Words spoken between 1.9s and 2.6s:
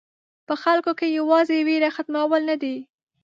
ختمول نه